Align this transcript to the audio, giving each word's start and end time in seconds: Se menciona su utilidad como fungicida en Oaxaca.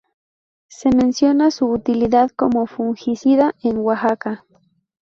Se 0.67 0.89
menciona 0.89 1.51
su 1.51 1.67
utilidad 1.69 2.31
como 2.35 2.65
fungicida 2.65 3.53
en 3.61 3.77
Oaxaca. 3.77 4.45